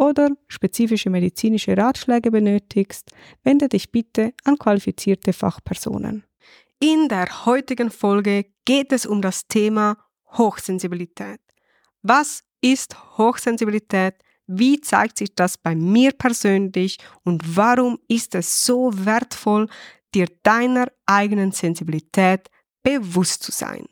[0.00, 3.12] oder spezifische medizinische Ratschläge benötigst,
[3.44, 6.24] wende dich bitte an qualifizierte Fachpersonen.
[6.80, 9.98] In der heutigen Folge geht es um das Thema
[10.38, 11.40] Hochsensibilität.
[12.00, 14.14] Was ist Hochsensibilität?
[14.46, 19.68] Wie zeigt sich das bei mir persönlich und warum ist es so wertvoll,
[20.14, 22.48] dir deiner eigenen Sensibilität
[22.82, 23.84] bewusst zu sein?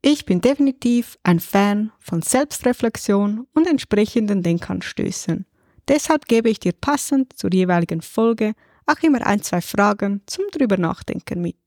[0.00, 5.44] Ich bin definitiv ein Fan von Selbstreflexion und entsprechenden Denkanstößen.
[5.88, 8.54] Deshalb gebe ich dir passend zur jeweiligen Folge
[8.86, 11.58] auch immer ein, zwei Fragen zum drüber nachdenken mit.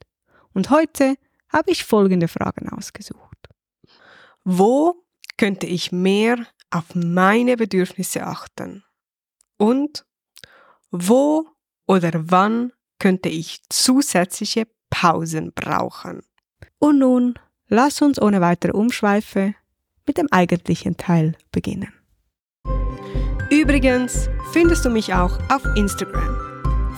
[0.54, 1.16] Und heute
[1.50, 3.50] habe ich folgende Fragen ausgesucht.
[4.44, 5.04] Wo
[5.38, 8.84] könnte ich mehr auf meine Bedürfnisse achten?
[9.58, 10.06] Und
[10.90, 11.48] wo
[11.86, 16.24] oder wann könnte ich zusätzliche Pausen brauchen?
[16.80, 17.36] Und nun
[17.74, 19.56] Lass uns ohne weitere Umschweife
[20.06, 21.94] mit dem eigentlichen Teil beginnen.
[23.50, 26.36] Übrigens findest du mich auch auf Instagram.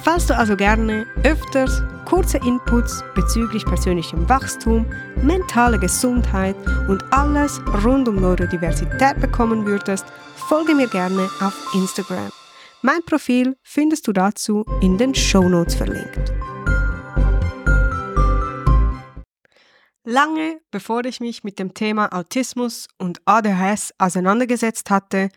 [0.03, 4.87] Falls du also gerne öfters kurze Inputs bezüglich persönlichem Wachstum,
[5.21, 6.55] mentale Gesundheit
[6.89, 10.05] und alles rund um Neurodiversität bekommen würdest,
[10.35, 12.31] folge mir gerne auf Instagram.
[12.81, 16.33] Mein Profil findest du dazu in den Show Notes verlinkt.
[20.05, 25.29] Lange bevor ich mich mit dem Thema Autismus und ADHS auseinandergesetzt hatte,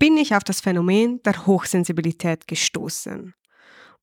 [0.00, 3.34] bin ich auf das Phänomen der Hochsensibilität gestoßen.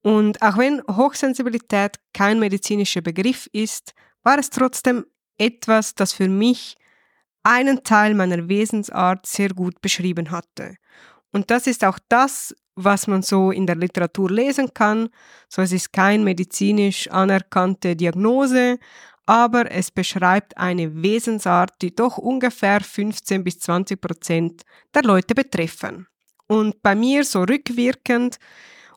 [0.01, 3.93] Und auch wenn Hochsensibilität kein medizinischer Begriff ist,
[4.23, 5.05] war es trotzdem
[5.37, 6.77] etwas, das für mich
[7.43, 10.77] einen Teil meiner Wesensart sehr gut beschrieben hatte.
[11.33, 15.09] Und das ist auch das, was man so in der Literatur lesen kann.
[15.49, 18.79] So es ist kein medizinisch anerkannte Diagnose,
[19.25, 24.61] aber es beschreibt eine Wesensart, die doch ungefähr 15 bis 20 Prozent
[24.93, 26.07] der Leute betreffen.
[26.47, 28.37] Und bei mir so rückwirkend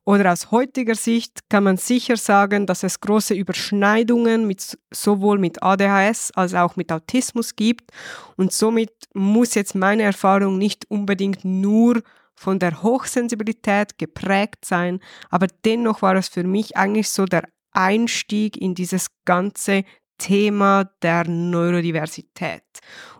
[0.04, 5.62] oder aus heutiger Sicht kann man sicher sagen, dass es große Überschneidungen mit, sowohl mit
[5.62, 7.90] ADHS als auch mit Autismus gibt.
[8.36, 12.02] Und somit muss jetzt meine Erfahrung nicht unbedingt nur
[12.34, 18.56] von der Hochsensibilität geprägt sein, aber dennoch war es für mich eigentlich so der Einstieg
[18.56, 19.84] in dieses ganze
[20.18, 22.64] Thema der Neurodiversität.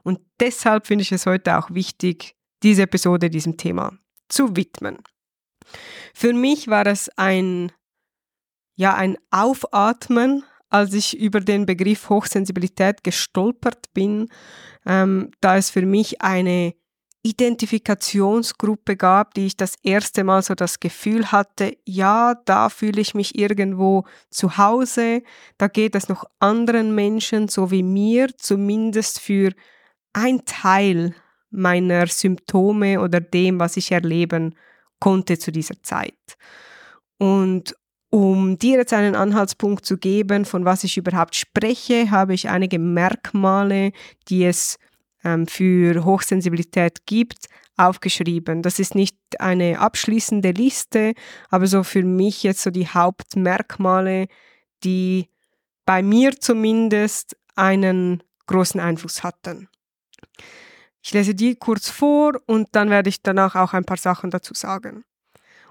[0.02, 3.96] Und deshalb finde ich es heute auch wichtig, diese Episode diesem Thema
[4.28, 4.98] zu widmen.
[6.14, 7.72] Für mich war es ein,
[8.74, 14.28] ja, ein Aufatmen, als ich über den Begriff Hochsensibilität gestolpert bin,
[14.84, 16.74] ähm, da es für mich eine
[17.22, 23.14] Identifikationsgruppe gab, die ich das erste Mal so das Gefühl hatte, ja, da fühle ich
[23.14, 25.22] mich irgendwo zu Hause,
[25.58, 29.52] da geht es noch anderen Menschen so wie mir, zumindest für
[30.12, 31.14] ein Teil
[31.50, 34.54] meiner Symptome oder dem, was ich erleben
[35.00, 36.36] konnte zu dieser Zeit.
[37.18, 37.74] Und
[38.10, 42.78] Um dir jetzt einen Anhaltspunkt zu geben, von was ich überhaupt spreche, habe ich einige
[42.78, 43.92] Merkmale,
[44.28, 44.78] die es
[45.46, 48.62] für Hochsensibilität gibt, aufgeschrieben.
[48.62, 51.14] Das ist nicht eine abschließende Liste,
[51.48, 54.26] aber so für mich jetzt so die Hauptmerkmale,
[54.84, 55.28] die
[55.86, 59.68] bei mir zumindest einen großen Einfluss hatten.
[61.02, 64.54] Ich lese die kurz vor und dann werde ich danach auch ein paar Sachen dazu
[64.54, 65.04] sagen.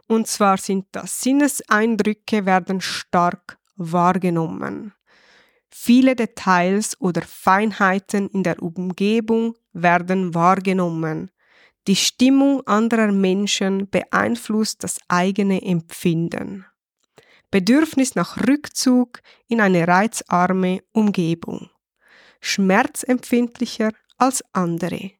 [0.08, 4.94] Und zwar sind das Sinneseindrücke werden stark wahrgenommen.
[5.70, 11.32] Viele Details oder Feinheiten in der Umgebung werden wahrgenommen.
[11.88, 16.66] Die Stimmung anderer Menschen beeinflusst das eigene Empfinden.
[17.50, 21.70] Bedürfnis nach Rückzug in eine reizarme Umgebung.
[22.42, 25.12] Schmerzempfindlicher als andere.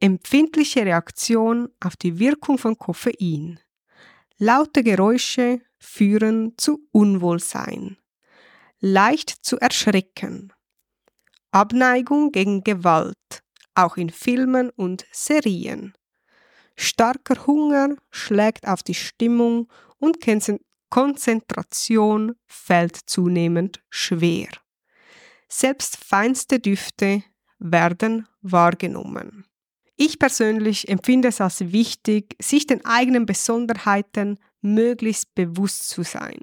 [0.00, 3.58] Empfindliche Reaktion auf die Wirkung von Koffein.
[4.36, 7.96] Laute Geräusche führen zu Unwohlsein.
[8.80, 10.52] Leicht zu erschrecken.
[11.50, 13.42] Abneigung gegen Gewalt,
[13.74, 15.94] auch in Filmen und Serien.
[16.76, 20.18] Starker Hunger schlägt auf die Stimmung und
[20.90, 24.48] Konzentration fällt zunehmend schwer.
[25.48, 27.24] Selbst feinste Düfte
[27.58, 29.44] werden wahrgenommen.
[29.96, 36.38] Ich persönlich empfinde es als wichtig, sich den eigenen Besonderheiten möglichst bewusst zu sein,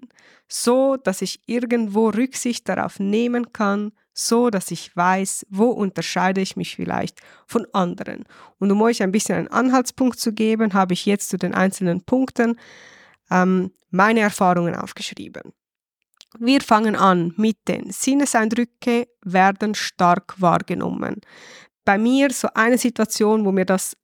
[0.47, 6.55] so dass ich irgendwo Rücksicht darauf nehmen kann, so dass ich weiß, wo unterscheide ich
[6.55, 8.23] mich vielleicht von anderen.
[8.59, 12.01] Und um euch ein bisschen einen Anhaltspunkt zu geben, habe ich jetzt zu den einzelnen
[12.01, 12.57] Punkten
[13.29, 15.53] ähm, meine Erfahrungen aufgeschrieben.
[16.39, 21.21] Wir fangen an mit den Sinneseindrücke werden stark wahrgenommen.
[21.85, 23.95] Bei mir so eine Situation, wo mir das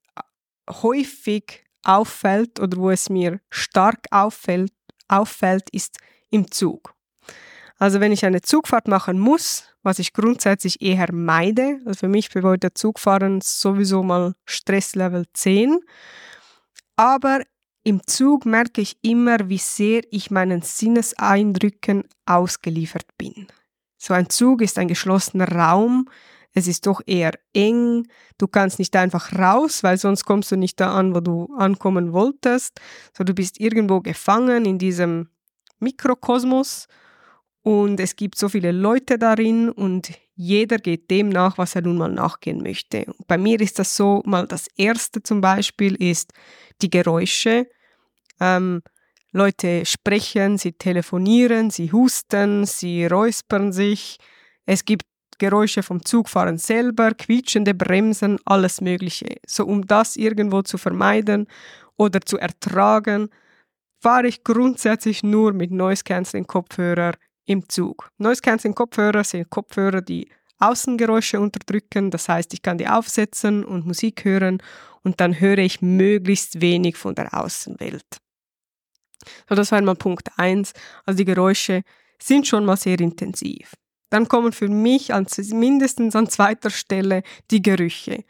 [0.70, 4.74] häufig auffällt oder wo es mir stark auffällt,
[5.08, 5.98] auffällt ist
[6.30, 6.94] im Zug.
[7.78, 12.30] Also wenn ich eine Zugfahrt machen muss, was ich grundsätzlich eher meide, also für mich
[12.30, 15.80] bedeutet Zugfahren sowieso mal Stresslevel 10,
[16.96, 17.42] aber
[17.84, 23.48] im Zug merke ich immer, wie sehr ich meinen Sinneseindrücken ausgeliefert bin.
[23.98, 26.08] So ein Zug ist ein geschlossener Raum,
[26.54, 28.08] es ist doch eher eng,
[28.38, 32.14] du kannst nicht einfach raus, weil sonst kommst du nicht da an, wo du ankommen
[32.14, 32.80] wolltest,
[33.18, 35.30] so du bist irgendwo gefangen in diesem
[35.80, 36.88] Mikrokosmos
[37.64, 41.98] und es gibt so viele Leute darin und jeder geht dem nach, was er nun
[41.98, 43.06] mal nachgehen möchte.
[43.28, 46.34] Bei mir ist das so, mal das erste zum Beispiel ist
[46.82, 47.68] die Geräusche.
[48.40, 48.82] Ähm,
[49.32, 54.18] Leute sprechen, sie telefonieren, sie husten, sie räuspern sich.
[54.66, 55.06] Es gibt
[55.42, 59.38] Geräusche vom Zugfahren selber, quietschende Bremsen, alles Mögliche.
[59.48, 61.48] So um das irgendwo zu vermeiden
[61.98, 63.30] oder zu ertragen,
[64.00, 67.14] fahre ich grundsätzlich nur mit Noise Cancelling Kopfhörer
[67.46, 68.12] im Zug.
[68.20, 70.30] Noise Cancelling Kopfhörer sind Kopfhörer, die
[70.60, 72.12] Außengeräusche unterdrücken.
[72.12, 74.62] Das heißt, ich kann die aufsetzen und Musik hören
[75.02, 78.06] und dann höre ich möglichst wenig von der Außenwelt.
[79.50, 80.74] So, das war einmal Punkt 1.
[81.04, 81.82] Also die Geräusche
[82.22, 83.74] sind schon mal sehr intensiv.
[84.12, 88.24] Dann kommen für mich an, mindestens an zweiter Stelle die Gerüche.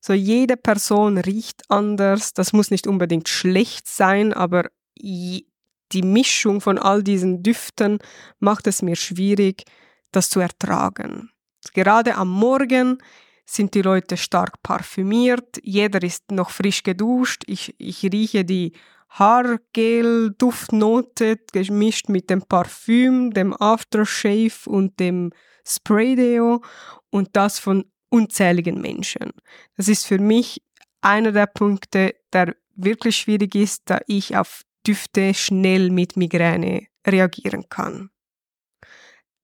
[0.00, 2.32] So jede Person riecht anders.
[2.32, 7.98] Das muss nicht unbedingt schlecht sein, aber die Mischung von all diesen Düften
[8.38, 9.64] macht es mir schwierig,
[10.12, 11.30] das zu ertragen.
[11.72, 12.98] Gerade am Morgen
[13.46, 18.72] sind die Leute stark parfümiert, jeder ist noch frisch geduscht, ich, ich rieche die
[19.18, 25.30] Haargel-Duftnote gemischt mit dem Parfüm, dem Aftershave und dem
[25.66, 26.62] Spraydeo
[27.10, 29.32] und das von unzähligen Menschen.
[29.76, 30.62] Das ist für mich
[31.00, 37.68] einer der Punkte, der wirklich schwierig ist, da ich auf Düfte schnell mit Migräne reagieren
[37.68, 38.10] kann.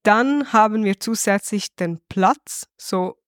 [0.02, 2.66] Dann haben wir zusätzlich den Platz.
[2.76, 3.18] So,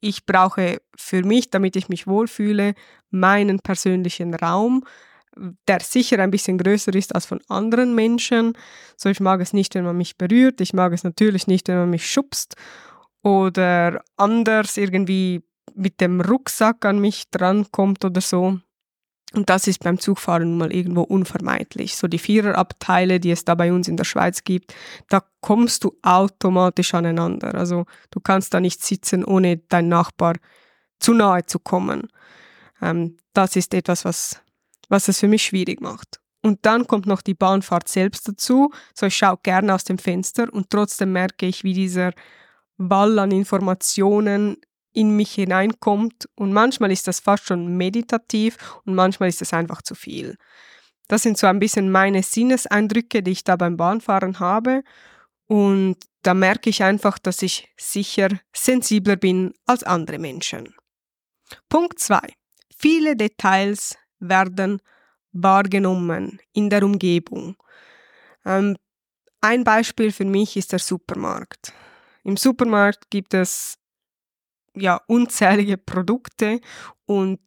[0.00, 2.74] ich brauche für mich, damit ich mich wohlfühle,
[3.10, 4.84] meinen persönlichen Raum,
[5.68, 8.56] der sicher ein bisschen größer ist als von anderen Menschen.
[8.96, 10.60] So, ich mag es nicht, wenn man mich berührt.
[10.60, 12.56] Ich mag es natürlich nicht, wenn man mich schubst
[13.22, 15.42] oder anders irgendwie
[15.74, 18.58] mit dem Rucksack an mich drankommt oder so.
[19.34, 21.96] Und das ist beim Zugfahren mal irgendwo unvermeidlich.
[21.96, 24.74] So die Viererabteile, die es da bei uns in der Schweiz gibt,
[25.08, 27.54] da kommst du automatisch aneinander.
[27.54, 30.34] Also du kannst da nicht sitzen, ohne dein Nachbar
[31.00, 32.08] zu nahe zu kommen.
[32.80, 34.40] Ähm, das ist etwas, was,
[34.88, 36.20] was es für mich schwierig macht.
[36.42, 38.70] Und dann kommt noch die Bahnfahrt selbst dazu.
[38.94, 42.12] So ich schaue gerne aus dem Fenster und trotzdem merke ich, wie dieser
[42.76, 44.58] Ball an Informationen
[44.92, 49.82] in mich hineinkommt und manchmal ist das fast schon meditativ und manchmal ist es einfach
[49.82, 50.36] zu viel.
[51.08, 54.82] Das sind so ein bisschen meine Sinneseindrücke, die ich da beim Bahnfahren habe.
[55.46, 60.74] Und da merke ich einfach, dass ich sicher sensibler bin als andere Menschen.
[61.68, 62.20] Punkt 2.
[62.74, 63.96] Viele Details
[64.28, 64.80] werden
[65.32, 67.56] wahrgenommen in der Umgebung.
[68.44, 68.76] Ähm,
[69.40, 71.72] ein Beispiel für mich ist der Supermarkt.
[72.22, 73.76] Im Supermarkt gibt es
[74.74, 76.60] ja unzählige Produkte
[77.06, 77.40] und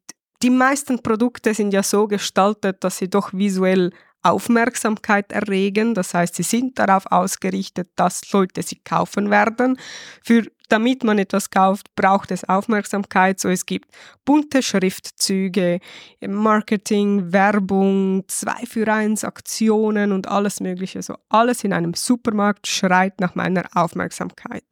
[0.44, 3.92] die meisten Produkte sind ja so gestaltet, dass sie doch visuell
[4.24, 5.94] Aufmerksamkeit erregen.
[5.94, 9.78] Das heißt, sie sind darauf ausgerichtet, dass Leute sie kaufen werden.
[10.24, 13.40] Für, damit man etwas kauft, braucht es Aufmerksamkeit.
[13.40, 13.90] So es gibt
[14.26, 15.80] bunte Schriftzüge,
[16.28, 21.02] Marketing, Werbung, zwei für eins Aktionen und alles Mögliche.
[21.02, 24.64] So alles in einem Supermarkt schreit nach meiner Aufmerksamkeit.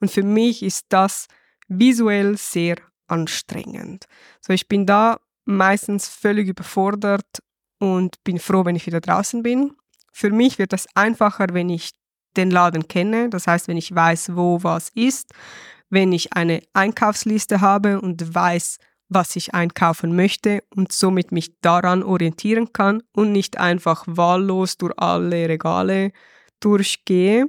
[0.00, 1.28] Und für mich ist das
[1.68, 2.76] visuell sehr
[3.06, 4.04] anstrengend.
[4.40, 7.24] So ich bin da meistens völlig überfordert
[7.78, 9.72] und bin froh, wenn ich wieder draußen bin.
[10.12, 11.90] Für mich wird es einfacher, wenn ich
[12.36, 15.32] den Laden kenne, das heißt, wenn ich weiß, wo was ist,
[15.90, 22.02] wenn ich eine Einkaufsliste habe und weiß, was ich einkaufen möchte und somit mich daran
[22.02, 26.12] orientieren kann und nicht einfach wahllos durch alle Regale
[26.60, 27.46] durchgehe,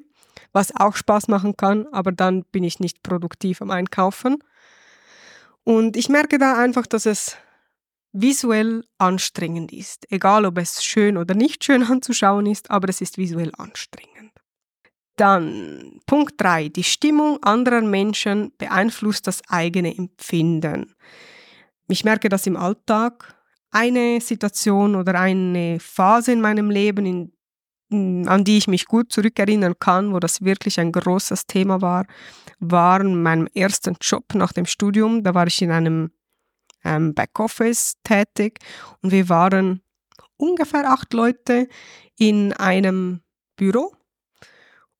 [0.54, 4.38] was auch Spaß machen kann, aber dann bin ich nicht produktiv am Einkaufen.
[5.64, 7.38] Und ich merke da einfach, dass es
[8.12, 10.12] visuell anstrengend ist.
[10.12, 14.32] Egal, ob es schön oder nicht schön anzuschauen ist, aber es ist visuell anstrengend.
[15.16, 16.70] Dann Punkt 3.
[16.70, 20.96] Die Stimmung anderer Menschen beeinflusst das eigene Empfinden.
[21.90, 23.36] Ich merke das im Alltag.
[23.72, 27.32] Eine Situation oder eine Phase in meinem Leben,
[27.92, 32.06] in, an die ich mich gut zurückerinnern kann, wo das wirklich ein großes Thema war,
[32.60, 35.24] war in meinem ersten Job nach dem Studium.
[35.24, 36.12] Da war ich in einem
[36.84, 38.60] ähm, Backoffice tätig.
[39.02, 39.82] Und wir waren
[40.38, 41.68] ungefähr acht Leute
[42.18, 43.22] in einem
[43.56, 43.94] Büro.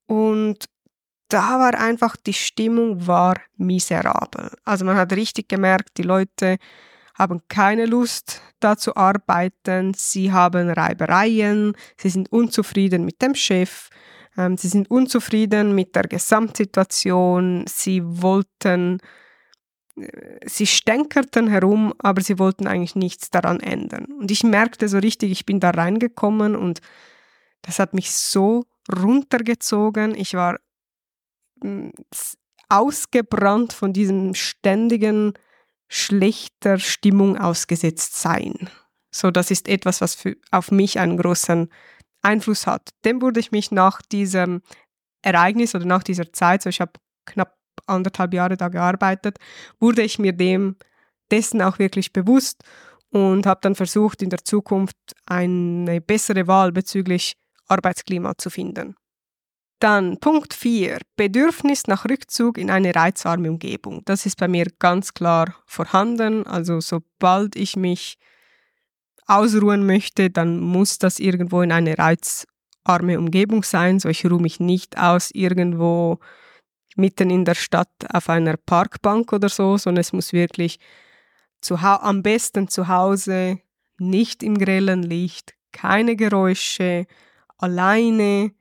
[0.06, 0.66] Und
[1.30, 4.52] da war einfach die Stimmung war miserabel.
[4.66, 6.58] Also man hat richtig gemerkt, die Leute
[7.14, 13.90] haben keine Lust da zu arbeiten, sie haben Reibereien, sie sind unzufrieden mit dem Chef,
[14.38, 19.00] ähm, sie sind unzufrieden mit der Gesamtsituation, sie wollten
[20.46, 24.06] sie stänkerten herum, aber sie wollten eigentlich nichts daran ändern.
[24.06, 26.82] Und ich merkte so richtig, ich bin da reingekommen und
[27.62, 30.16] das hat mich so runtergezogen.
[30.16, 30.60] Ich war
[31.62, 31.92] hm,
[32.70, 35.34] ausgebrannt von diesem ständigen
[35.88, 38.70] schlechter Stimmung ausgesetzt sein.
[39.12, 41.70] So, das ist etwas, was für, auf mich einen großen
[42.22, 42.90] Einfluss hat.
[43.06, 44.62] Dem wurde ich mich nach diesem
[45.24, 46.94] Ereignis oder nach dieser Zeit, so ich habe
[47.26, 47.59] knapp
[47.90, 49.38] anderthalb Jahre da gearbeitet,
[49.80, 50.76] wurde ich mir dem
[51.32, 52.64] dessen auch wirklich bewusst
[53.12, 57.36] und habe dann versucht, in der Zukunft eine bessere Wahl bezüglich
[57.68, 58.96] Arbeitsklima zu finden.
[59.80, 61.00] Dann Punkt 4.
[61.16, 64.02] Bedürfnis nach Rückzug in eine reizarme Umgebung.
[64.06, 66.46] Das ist bei mir ganz klar vorhanden.
[66.46, 68.18] Also sobald ich mich
[69.26, 74.00] ausruhen möchte, dann muss das irgendwo in eine reizarme Umgebung sein.
[74.00, 76.20] So ich ruhe mich nicht aus irgendwo
[76.96, 80.80] mitten in der Stadt auf einer Parkbank oder so, sondern es muss wirklich
[81.62, 83.60] zu am besten zu Hause,
[83.98, 87.06] nicht im grellen Licht, keine Geräusche,
[87.58, 88.52] alleine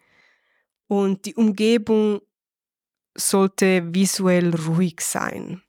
[0.88, 2.20] und die Umgebung
[3.16, 5.62] sollte visuell ruhig sein.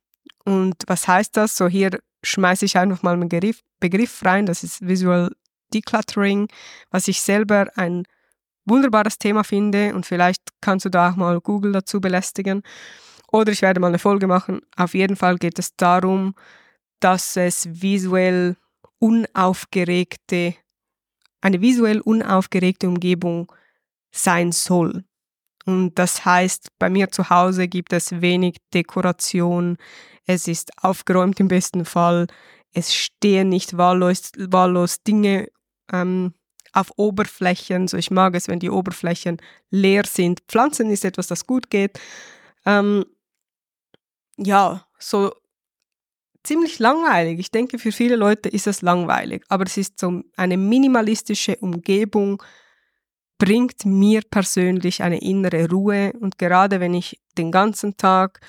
[0.46, 1.56] Und was heißt das?
[1.56, 5.32] So hier schmeiße ich einfach mal einen Begriff rein, das ist Visual
[5.74, 6.48] Decluttering,
[6.90, 8.06] was ich selber ein
[8.70, 12.64] wunderbares Thema finde und vielleicht kannst du da auch mal Google dazu belästigen.
[13.32, 14.62] Oder ich werde mal eine Folge machen.
[14.76, 16.34] Auf jeden Fall geht es darum,
[17.00, 18.56] dass es visuell
[19.00, 20.56] unaufgeregte,
[21.42, 23.52] eine visuell unaufgeregte Umgebung
[24.12, 25.04] sein soll.
[25.66, 29.78] Und das heißt, bei mir zu Hause gibt es wenig Dekoration.
[30.26, 32.28] Es ist aufgeräumt im besten Fall.
[32.74, 35.48] Es stehen nicht wahllos, wahllos Dinge
[35.92, 36.34] ähm,
[36.74, 37.88] auf Oberflächen.
[37.88, 39.38] So, ich mag es, wenn die Oberflächen
[39.70, 40.42] leer sind.
[40.48, 42.00] Pflanzen ist etwas, das gut geht.
[42.66, 43.06] Ähm,
[44.38, 45.32] ja, so
[46.44, 47.40] ziemlich langweilig.
[47.40, 52.42] Ich denke, für viele Leute ist es langweilig, aber es ist so eine minimalistische Umgebung,
[53.38, 58.42] bringt mir persönlich eine innere Ruhe und gerade wenn ich den ganzen Tag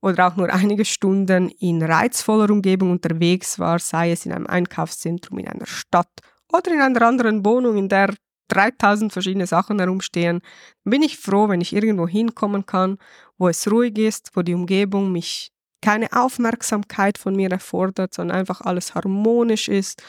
[0.00, 5.38] oder auch nur einige Stunden in reizvoller Umgebung unterwegs war, sei es in einem Einkaufszentrum,
[5.38, 6.20] in einer Stadt
[6.52, 8.14] oder in einer anderen Wohnung, in der
[8.48, 10.40] 3000 verschiedene Sachen herumstehen,
[10.84, 12.98] bin ich froh, wenn ich irgendwo hinkommen kann,
[13.36, 18.62] wo es ruhig ist, wo die Umgebung mich keine Aufmerksamkeit von mir erfordert, sondern einfach
[18.62, 20.02] alles harmonisch ist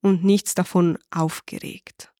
[0.00, 2.12] und nichts davon aufgeregt.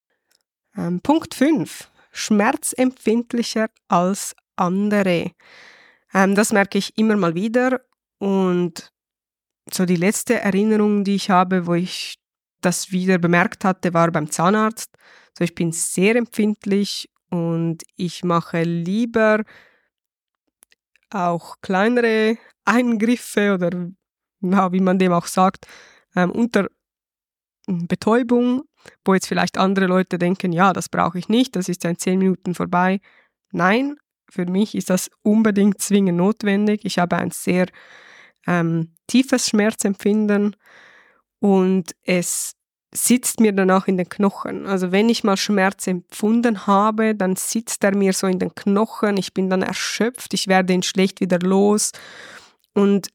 [0.76, 1.90] Ähm, Punkt 5.
[2.12, 5.32] Schmerzempfindlicher als andere.
[6.14, 7.80] Ähm, das merke ich immer mal wieder
[8.18, 8.92] und
[9.70, 12.21] so die letzte Erinnerung, die ich habe, wo ich
[12.62, 14.90] das wieder bemerkt hatte, war beim Zahnarzt.
[15.36, 19.42] So ich bin sehr empfindlich und ich mache lieber
[21.10, 23.70] auch kleinere Eingriffe oder
[24.40, 25.66] wie man dem auch sagt,
[26.16, 26.68] ähm, unter
[27.66, 28.62] Betäubung,
[29.04, 31.98] wo jetzt vielleicht andere Leute denken, ja, das brauche ich nicht, das ist ja in
[31.98, 33.00] zehn Minuten vorbei.
[33.52, 33.96] Nein,
[34.28, 36.84] für mich ist das unbedingt zwingend notwendig.
[36.84, 37.66] Ich habe ein sehr
[38.46, 40.56] ähm, tiefes Schmerzempfinden
[41.42, 42.54] und es
[42.94, 44.64] sitzt mir dann auch in den Knochen.
[44.66, 49.16] Also wenn ich mal Schmerz empfunden habe, dann sitzt er mir so in den Knochen,
[49.16, 51.90] ich bin dann erschöpft, ich werde ihn schlecht wieder los
[52.74, 53.08] und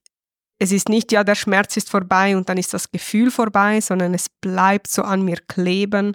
[0.60, 4.13] es ist nicht, ja, der Schmerz ist vorbei und dann ist das Gefühl vorbei, sondern
[4.13, 6.13] es bleibt so an mir kleben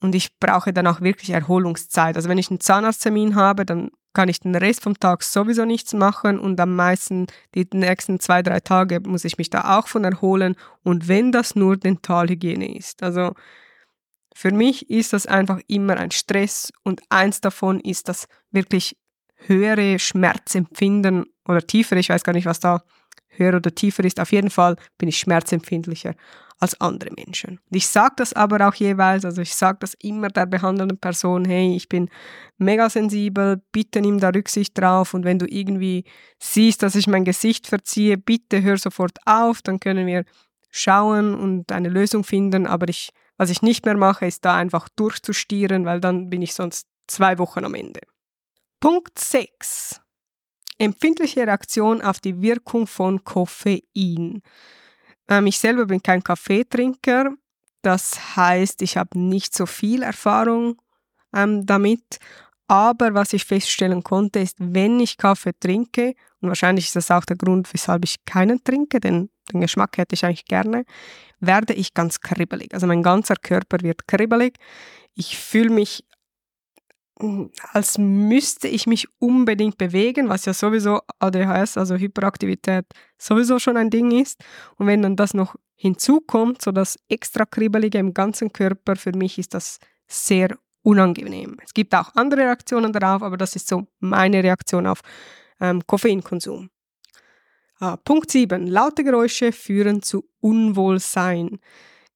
[0.00, 2.16] und ich brauche dann auch wirklich Erholungszeit.
[2.16, 5.92] Also wenn ich einen Zahnarzttermin habe, dann kann ich den Rest vom Tag sowieso nichts
[5.92, 10.04] machen und am meisten die nächsten zwei, drei Tage muss ich mich da auch von
[10.04, 13.02] erholen und wenn das nur Dentalhygiene ist.
[13.02, 13.34] Also
[14.34, 18.96] für mich ist das einfach immer ein Stress und eins davon ist das wirklich
[19.34, 22.84] höhere Schmerzempfinden oder tiefere, ich weiß gar nicht, was da
[23.28, 24.18] höher oder tiefer ist.
[24.18, 26.14] Auf jeden Fall bin ich schmerzempfindlicher
[26.58, 27.60] als andere Menschen.
[27.70, 31.76] Ich sage das aber auch jeweils, also ich sage das immer der behandelnden Person, hey,
[31.76, 32.08] ich bin
[32.56, 36.04] mega sensibel, bitte nimm da Rücksicht drauf und wenn du irgendwie
[36.38, 40.24] siehst, dass ich mein Gesicht verziehe, bitte hör sofort auf, dann können wir
[40.70, 44.88] schauen und eine Lösung finden, aber ich, was ich nicht mehr mache, ist da einfach
[44.96, 48.00] durchzustieren, weil dann bin ich sonst zwei Wochen am Ende.
[48.80, 50.00] Punkt 6.
[50.78, 54.42] Empfindliche Reaktion auf die Wirkung von Koffein.
[55.28, 57.32] Ähm, ich selber bin kein Kaffeetrinker.
[57.82, 60.80] Das heißt, ich habe nicht so viel Erfahrung
[61.34, 62.18] ähm, damit.
[62.68, 67.24] Aber was ich feststellen konnte, ist, wenn ich Kaffee trinke, und wahrscheinlich ist das auch
[67.24, 70.84] der Grund, weshalb ich keinen trinke, denn den Geschmack hätte ich eigentlich gerne,
[71.38, 72.74] werde ich ganz kribbelig.
[72.74, 74.58] Also mein ganzer Körper wird kribbelig.
[75.14, 76.04] Ich fühle mich
[77.72, 82.84] als müsste ich mich unbedingt bewegen, was ja sowieso ADHS, also Hyperaktivität,
[83.18, 84.44] sowieso schon ein Ding ist.
[84.76, 89.38] Und wenn dann das noch hinzukommt, so das extra Kribbelige im ganzen Körper, für mich
[89.38, 91.56] ist das sehr unangenehm.
[91.64, 95.00] Es gibt auch andere Reaktionen darauf, aber das ist so meine Reaktion auf
[95.60, 96.70] ähm, Koffeinkonsum.
[97.78, 98.66] Ah, Punkt 7.
[98.66, 101.60] Laute Geräusche führen zu Unwohlsein.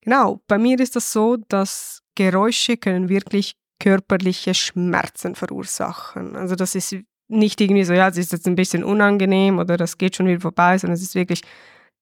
[0.01, 6.35] Genau, bei mir ist das so, dass Geräusche können wirklich körperliche Schmerzen verursachen.
[6.35, 6.95] Also das ist
[7.27, 10.39] nicht irgendwie so, ja, es ist jetzt ein bisschen unangenehm oder das geht schon wieder
[10.39, 11.41] vorbei, sondern es ist wirklich,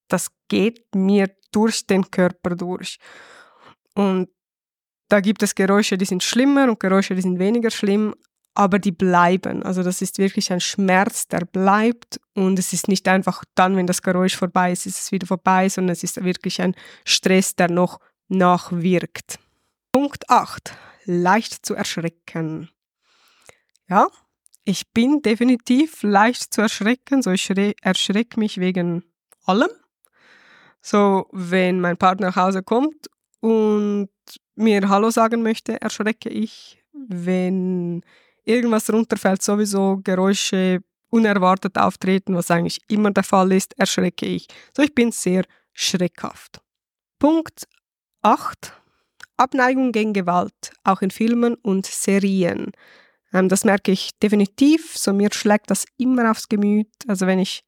[0.10, 2.98] das geht mir durch den Körper durch.
[3.96, 4.28] Und
[5.08, 8.14] da gibt es Geräusche, die sind schlimmer und Geräusche, die sind weniger schlimm,
[8.56, 9.64] aber die bleiben.
[9.64, 13.88] Also das ist wirklich ein Schmerz, der bleibt und es ist nicht einfach dann, wenn
[13.88, 17.72] das Geräusch vorbei ist, ist es wieder vorbei, sondern es ist wirklich ein Stress, der
[17.72, 19.40] noch nachwirkt.
[19.94, 22.70] Punkt 8 leicht zu erschrecken.
[23.88, 24.08] Ja,
[24.64, 27.50] ich bin definitiv leicht zu erschrecken, so ich
[27.82, 29.04] erschrecke mich wegen
[29.46, 29.72] allem.
[30.82, 33.10] So, wenn mein Partner nach Hause kommt
[33.40, 34.10] und
[34.56, 36.84] mir Hallo sagen möchte, erschrecke ich.
[36.94, 38.04] Wenn
[38.44, 44.48] irgendwas runterfällt, sowieso Geräusche unerwartet auftreten, was eigentlich immer der Fall ist, erschrecke ich.
[44.76, 46.62] So, ich bin sehr schreckhaft.
[47.18, 47.68] Punkt
[48.22, 48.74] 8.
[49.40, 52.72] Abneigung gegen Gewalt, auch in Filmen und Serien.
[53.34, 54.98] Ähm, das merke ich definitiv.
[54.98, 56.90] So mir schlägt das immer aufs Gemüt.
[57.08, 57.64] Also wenn ich,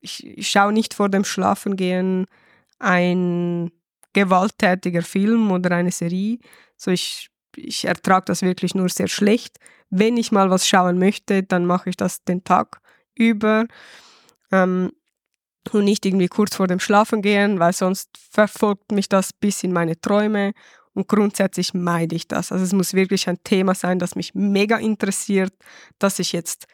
[0.00, 2.26] ich, ich schaue nicht vor dem Schlafengehen
[2.78, 3.70] ein
[4.12, 6.38] gewalttätiger Film oder eine Serie.
[6.76, 9.58] So ich, ich ertrage das wirklich nur sehr schlecht.
[9.90, 12.80] Wenn ich mal was schauen möchte, dann mache ich das den Tag
[13.14, 13.66] über.
[14.52, 14.92] Ähm,
[15.72, 19.98] und nicht irgendwie kurz vor dem Schlafengehen, weil sonst verfolgt mich das bis in meine
[19.98, 20.52] Träume
[20.94, 22.52] und grundsätzlich meide ich das.
[22.52, 25.52] Also es muss wirklich ein Thema sein, das mich mega interessiert,
[25.98, 26.66] dass ich jetzt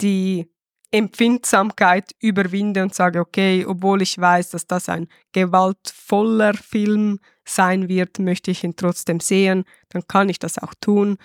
[0.00, 0.48] die
[0.92, 8.18] Empfindsamkeit überwinde und sage, okay, obwohl ich weiß, dass das ein gewaltvoller Film sein wird,
[8.18, 11.18] möchte ich ihn trotzdem sehen, dann kann ich das auch tun.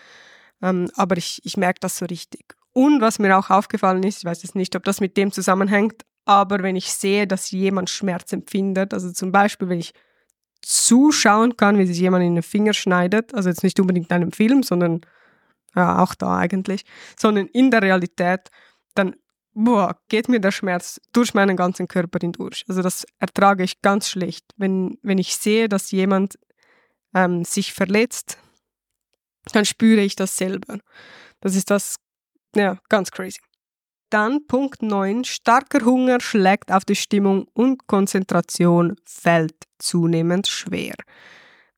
[0.61, 2.55] Ähm, aber ich, ich merke das so richtig.
[2.73, 6.05] Und was mir auch aufgefallen ist, ich weiß jetzt nicht, ob das mit dem zusammenhängt,
[6.25, 9.93] aber wenn ich sehe, dass jemand Schmerz empfindet, also zum Beispiel, wenn ich
[10.61, 13.33] zuschauen kann, wie sich jemand in den Finger schneidet.
[13.33, 15.01] Also jetzt nicht unbedingt in einem Film, sondern
[15.75, 16.83] ja, auch da eigentlich,
[17.17, 18.49] sondern in der Realität,
[18.93, 19.15] dann
[19.53, 22.65] boah, geht mir der Schmerz durch meinen ganzen Körper hindurch.
[22.67, 24.45] Also das ertrage ich ganz schlecht.
[24.57, 26.39] Wenn, wenn ich sehe, dass jemand
[27.13, 28.37] ähm, sich verletzt,
[29.53, 30.79] dann spüre ich das selber.
[31.41, 31.95] Das ist das,
[32.55, 33.39] ja, ganz crazy.
[34.11, 35.23] Dann Punkt 9.
[35.23, 40.95] Starker Hunger schlägt auf die Stimmung und Konzentration fällt zunehmend schwer.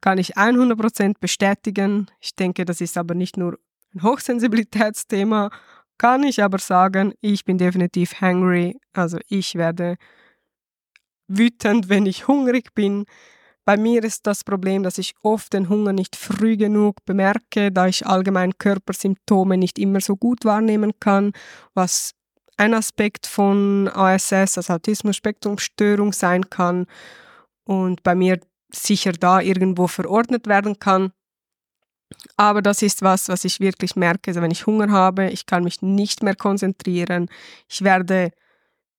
[0.02, 2.08] Kann ich 100% bestätigen.
[2.19, 3.60] Ich denke, das ist aber nicht nur
[3.93, 5.52] ein Hochsensibilitätsthema,
[6.00, 8.80] kann ich aber sagen, ich bin definitiv hungry.
[8.93, 9.98] Also ich werde
[11.28, 13.06] wütend, wenn ich hungrig bin.
[13.63, 17.86] Bei mir ist das Problem, dass ich oft den Hunger nicht früh genug bemerke, da
[17.86, 21.32] ich allgemein Körpersymptome nicht immer so gut wahrnehmen kann,
[21.76, 22.15] was
[22.58, 26.86] ein Aspekt von ASS, also Autismus-Spektrum-Störung sein kann
[27.63, 28.39] und bei mir
[28.72, 31.12] sicher da irgendwo verordnet werden kann.
[32.38, 34.32] Aber das ist was, was ich wirklich merke.
[34.32, 37.30] Also wenn ich Hunger habe, ich kann mich nicht mehr konzentrieren.
[37.68, 38.32] Ich werde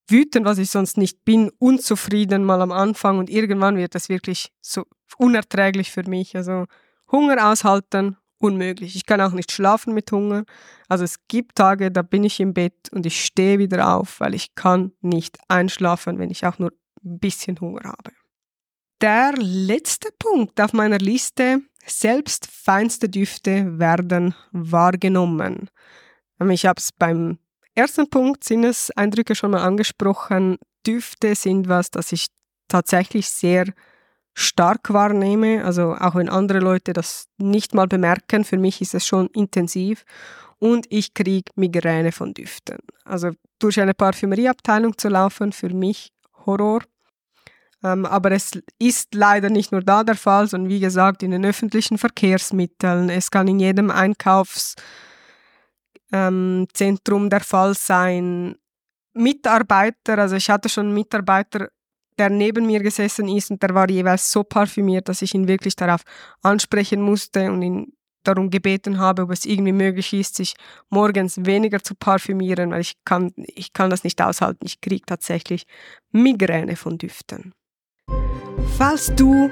[0.08, 4.52] wütend, was ich sonst nicht bin, unzufrieden mal am Anfang und irgendwann wird das wirklich
[4.60, 4.84] so
[5.16, 6.36] unerträglich für mich.
[6.36, 6.66] Also
[7.10, 8.94] Hunger aushalten, unmöglich.
[8.94, 10.44] Ich kann auch nicht schlafen mit Hunger.
[10.88, 14.34] Also es gibt Tage, da bin ich im Bett und ich stehe wieder auf, weil
[14.34, 16.72] ich kann nicht einschlafen, wenn ich auch nur
[17.04, 18.12] ein bisschen Hunger habe.
[19.00, 25.70] Der letzte Punkt auf meiner Liste selbst feinste Düfte werden wahrgenommen.
[26.50, 27.38] Ich habe es beim
[27.74, 30.58] ersten Punkt Sinneseindrücke schon mal angesprochen.
[30.86, 32.26] Düfte sind was, das ich
[32.68, 33.66] tatsächlich sehr
[34.34, 35.64] stark wahrnehme.
[35.64, 40.04] Also auch wenn andere Leute das nicht mal bemerken, für mich ist es schon intensiv.
[40.58, 42.78] Und ich kriege Migräne von Düften.
[43.04, 46.12] Also durch eine Parfümerieabteilung zu laufen, für mich
[46.46, 46.82] Horror.
[47.82, 51.44] Ähm, aber es ist leider nicht nur da der Fall, sondern wie gesagt in den
[51.44, 53.10] öffentlichen Verkehrsmitteln.
[53.10, 54.84] Es kann in jedem Einkaufszentrum
[56.12, 58.56] ähm, der Fall sein.
[59.12, 61.68] Mitarbeiter, also ich hatte schon Mitarbeiter,
[62.18, 65.76] der neben mir gesessen ist und der war jeweils so parfümiert, dass ich ihn wirklich
[65.76, 66.02] darauf
[66.42, 67.92] ansprechen musste und ihn
[68.24, 70.54] darum gebeten habe, ob es irgendwie möglich ist, sich
[70.88, 74.64] morgens weniger zu parfümieren, weil ich kann, ich kann das nicht aushalten.
[74.64, 75.64] Ich kriege tatsächlich
[76.10, 77.52] Migräne von Düften.
[78.78, 79.50] Falls du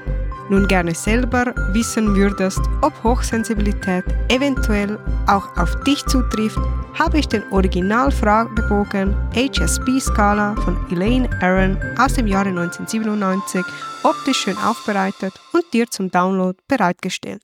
[0.49, 6.59] nun gerne selber wissen würdest, ob Hochsensibilität eventuell auch auf dich zutrifft,
[6.93, 13.63] habe ich den Originalfragebogen HSP-Skala von Elaine Aaron aus dem Jahre 1997
[14.03, 17.43] optisch schön aufbereitet und dir zum Download bereitgestellt.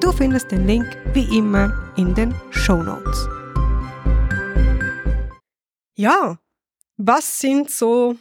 [0.00, 3.28] Du findest den Link wie immer in den Show Notes.
[5.94, 6.38] Ja,
[6.96, 8.16] was sind so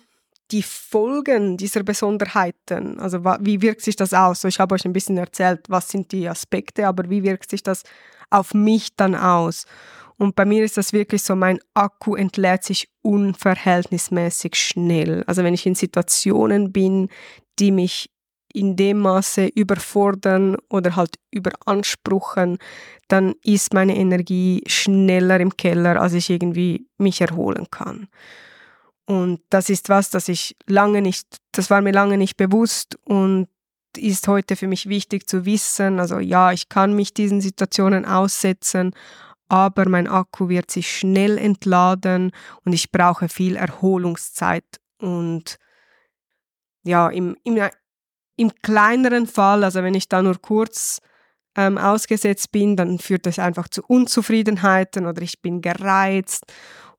[0.51, 4.43] die Folgen dieser Besonderheiten, also wie wirkt sich das aus?
[4.43, 7.83] Ich habe euch ein bisschen erzählt, was sind die Aspekte, aber wie wirkt sich das
[8.29, 9.65] auf mich dann aus?
[10.17, 15.23] Und bei mir ist das wirklich so, mein Akku entlädt sich unverhältnismäßig schnell.
[15.25, 17.09] Also wenn ich in Situationen bin,
[17.57, 18.11] die mich
[18.53, 22.57] in dem Maße überfordern oder halt überanspruchen,
[23.07, 28.07] dann ist meine Energie schneller im Keller, als ich irgendwie mich erholen kann.
[29.11, 33.49] Und das ist was, das ich lange nicht, das war mir lange nicht bewusst und
[33.97, 35.99] ist heute für mich wichtig zu wissen.
[35.99, 38.93] Also ja, ich kann mich diesen Situationen aussetzen,
[39.49, 42.31] aber mein Akku wird sich schnell entladen
[42.63, 44.79] und ich brauche viel Erholungszeit.
[44.97, 45.57] Und
[46.83, 47.61] ja, im, im,
[48.37, 51.01] im kleineren Fall, also wenn ich da nur kurz
[51.57, 56.45] ähm, ausgesetzt bin, dann führt das einfach zu Unzufriedenheiten oder ich bin gereizt.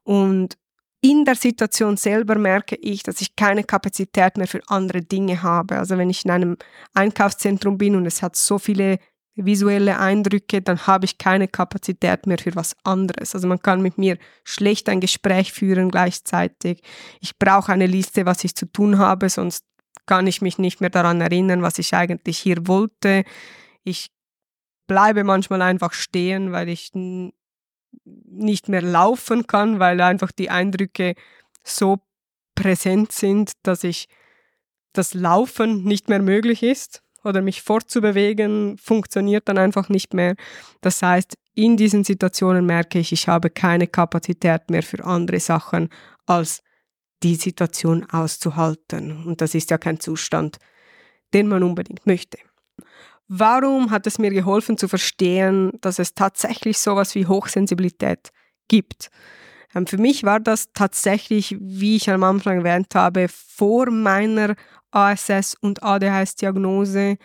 [0.04, 0.58] Und
[1.04, 5.76] in der Situation selber merke ich, dass ich keine Kapazität mehr für andere Dinge habe.
[5.78, 6.56] Also wenn ich in einem
[6.94, 8.98] Einkaufszentrum bin und es hat so viele
[9.34, 13.34] visuelle Eindrücke, dann habe ich keine Kapazität mehr für was anderes.
[13.34, 16.82] Also man kann mit mir schlecht ein Gespräch führen gleichzeitig.
[17.20, 19.64] Ich brauche eine Liste, was ich zu tun habe, sonst
[20.06, 23.24] kann ich mich nicht mehr daran erinnern, was ich eigentlich hier wollte.
[23.82, 24.10] Ich
[24.86, 26.92] bleibe manchmal einfach stehen, weil ich
[28.04, 31.14] nicht mehr laufen kann, weil einfach die Eindrücke
[31.62, 31.98] so
[32.54, 34.08] präsent sind, dass ich
[34.92, 40.34] das Laufen nicht mehr möglich ist oder mich fortzubewegen funktioniert dann einfach nicht mehr.
[40.80, 45.88] Das heißt, in diesen Situationen merke ich, ich habe keine Kapazität mehr für andere Sachen,
[46.26, 46.62] als
[47.22, 49.24] die Situation auszuhalten.
[49.24, 50.58] Und das ist ja kein Zustand,
[51.34, 52.38] den man unbedingt möchte.
[53.34, 58.30] Warum hat es mir geholfen zu verstehen, dass es tatsächlich sowas wie Hochsensibilität
[58.68, 59.08] gibt?
[59.74, 64.54] Ähm, für mich war das tatsächlich, wie ich am Anfang erwähnt habe, vor meiner
[64.90, 67.16] ASS- und ADHS-Diagnose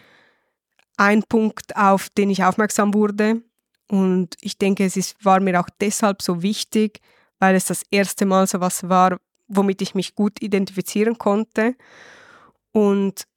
[0.95, 3.41] ein Punkt, auf den ich aufmerksam wurde.
[3.89, 7.01] Und ich denke, es ist, war mir auch deshalb so wichtig,
[7.39, 9.17] weil es das erste Mal so was war,
[9.49, 11.75] womit ich mich gut identifizieren konnte.
[12.71, 13.27] Und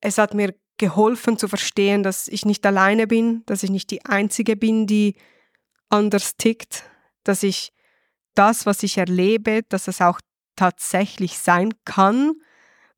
[0.00, 4.04] es hat mir geholfen zu verstehen, dass ich nicht alleine bin, dass ich nicht die
[4.04, 5.14] Einzige bin, die
[5.90, 6.82] anders tickt,
[7.22, 7.72] dass ich
[8.34, 10.20] das, was ich erlebe, dass es auch
[10.56, 12.32] tatsächlich sein kann,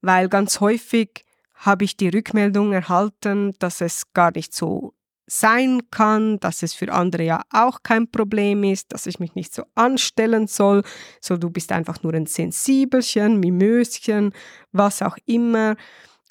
[0.00, 4.94] weil ganz häufig habe ich die Rückmeldung erhalten, dass es gar nicht so
[5.26, 9.52] sein kann, dass es für andere ja auch kein Problem ist, dass ich mich nicht
[9.52, 10.84] so anstellen soll,
[11.20, 14.32] so du bist einfach nur ein Sensibelchen, Mimöschen,
[14.72, 15.76] was auch immer.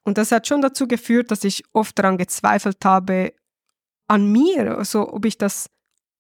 [0.04, 3.34] Und das hat schon dazu geführt, dass ich oft daran gezweifelt habe,
[4.08, 5.70] an mir, also ob ich das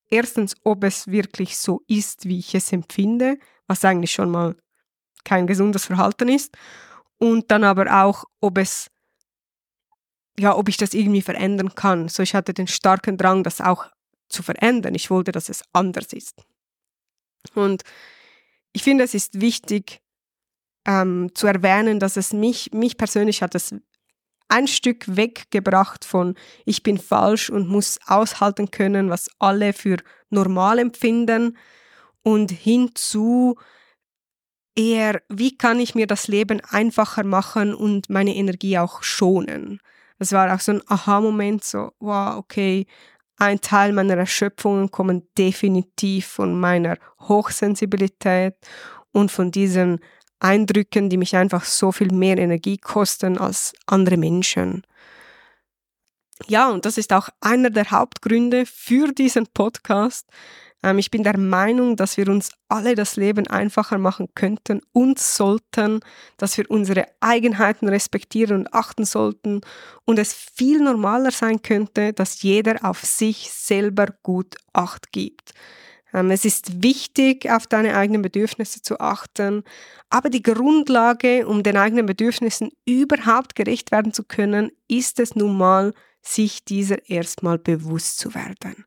[0.09, 4.55] erstens, ob es wirklich so ist, wie ich es empfinde, was eigentlich schon mal
[5.25, 6.55] kein gesundes Verhalten ist,
[7.17, 8.89] und dann aber auch, ob es
[10.37, 12.09] ja, ob ich das irgendwie verändern kann.
[12.09, 13.85] So, ich hatte den starken Drang, das auch
[14.29, 14.95] zu verändern.
[14.95, 16.43] Ich wollte, dass es anders ist.
[17.53, 17.83] Und
[18.71, 20.01] ich finde, es ist wichtig
[20.85, 23.73] ähm, zu erwähnen, dass es mich, mich persönlich hat es
[24.49, 29.97] ein Stück weggebracht von ich bin falsch und muss aushalten können, was alle für
[30.29, 31.57] normal empfinden
[32.21, 33.57] und hinzu
[34.75, 39.79] eher, wie kann ich mir das Leben einfacher machen und meine Energie auch schonen.
[40.19, 42.85] Das war auch so ein Aha-Moment, so, wow, okay,
[43.37, 48.55] ein Teil meiner Erschöpfungen kommen definitiv von meiner Hochsensibilität
[49.11, 49.99] und von diesen
[50.43, 54.83] Eindrücken, die mich einfach so viel mehr Energie kosten als andere Menschen.
[56.47, 60.27] Ja, und das ist auch einer der Hauptgründe für diesen Podcast.
[60.83, 65.17] Ähm, ich bin der Meinung, dass wir uns alle das Leben einfacher machen könnten und
[65.17, 66.01] sollten,
[66.37, 69.61] dass wir unsere Eigenheiten respektieren und achten sollten
[70.05, 75.53] und es viel normaler sein könnte, dass jeder auf sich selber gut Acht gibt.
[76.13, 79.63] Ähm, es ist wichtig, auf deine eigenen Bedürfnisse zu achten,
[80.09, 85.57] aber die Grundlage, um den eigenen Bedürfnissen überhaupt gerecht werden zu können, ist es nun
[85.57, 88.85] mal, sich dieser erstmal bewusst zu werden.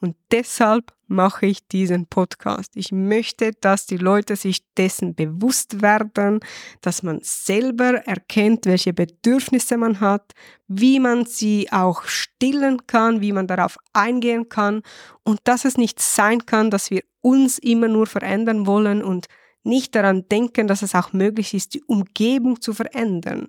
[0.00, 2.76] Und deshalb mache ich diesen Podcast.
[2.76, 6.40] Ich möchte, dass die Leute sich dessen bewusst werden,
[6.82, 10.34] dass man selber erkennt, welche Bedürfnisse man hat,
[10.68, 14.82] wie man sie auch stillen kann, wie man darauf eingehen kann
[15.24, 19.26] und dass es nicht sein kann, dass wir uns immer nur verändern wollen und
[19.64, 23.48] nicht daran denken, dass es auch möglich ist, die Umgebung zu verändern.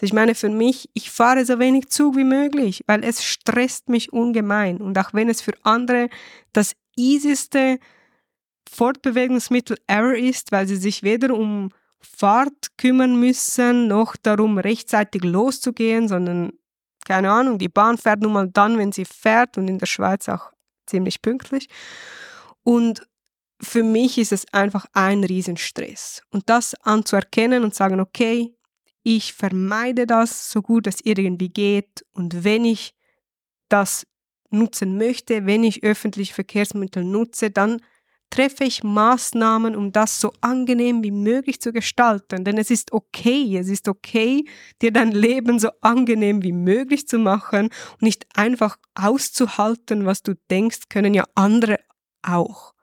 [0.00, 4.12] Ich meine, für mich, ich fahre so wenig Zug wie möglich, weil es stresst mich
[4.12, 4.78] ungemein.
[4.78, 6.08] Und auch wenn es für andere
[6.52, 7.78] das easyste
[8.70, 16.08] Fortbewegungsmittel ever ist, weil sie sich weder um Fahrt kümmern müssen, noch darum, rechtzeitig loszugehen,
[16.08, 16.52] sondern,
[17.06, 20.28] keine Ahnung, die Bahn fährt nun mal dann, wenn sie fährt und in der Schweiz
[20.28, 20.52] auch
[20.86, 21.68] ziemlich pünktlich.
[22.62, 23.06] Und
[23.60, 26.22] für mich ist es einfach ein Riesenstress.
[26.30, 28.54] Und das anzuerkennen und sagen, okay,
[29.04, 32.94] ich vermeide das so gut es irgendwie geht und wenn ich
[33.68, 34.06] das
[34.50, 37.80] nutzen möchte, wenn ich öffentliche Verkehrsmittel nutze, dann
[38.30, 42.44] treffe ich Maßnahmen, um das so angenehm wie möglich zu gestalten.
[42.44, 44.44] Denn es ist okay, es ist okay,
[44.82, 50.34] dir dein Leben so angenehm wie möglich zu machen und nicht einfach auszuhalten, was du
[50.50, 51.78] denkst, können ja andere
[52.22, 52.74] auch.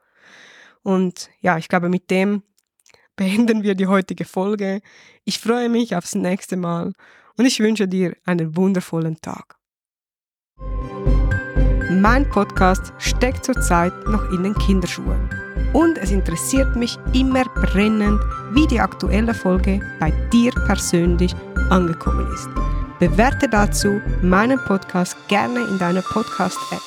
[0.82, 2.42] Und ja, ich glaube, mit dem
[3.22, 4.80] beenden wir die heutige Folge.
[5.24, 6.92] Ich freue mich aufs nächste Mal
[7.36, 9.54] und ich wünsche dir einen wundervollen Tag.
[11.88, 15.30] Mein Podcast steckt zurzeit noch in den Kinderschuhen
[15.72, 21.32] und es interessiert mich immer brennend, wie die aktuelle Folge bei dir persönlich
[21.70, 22.48] angekommen ist.
[22.98, 26.82] Bewerte dazu meinen Podcast gerne in deiner Podcast-App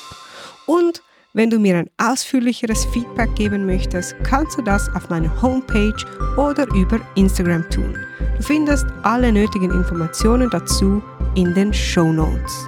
[0.66, 1.02] und
[1.36, 5.94] wenn du mir ein ausführlicheres Feedback geben möchtest, kannst du das auf meiner Homepage
[6.38, 7.94] oder über Instagram tun.
[8.38, 11.02] Du findest alle nötigen Informationen dazu
[11.34, 12.66] in den Show Notes.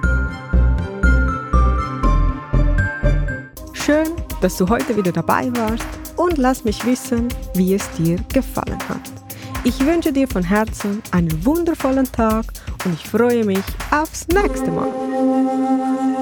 [3.73, 8.77] Schön, dass du heute wieder dabei warst und lass mich wissen, wie es dir gefallen
[8.87, 9.01] hat.
[9.63, 12.45] Ich wünsche dir von Herzen einen wundervollen Tag
[12.85, 16.18] und ich freue mich aufs nächste Mal.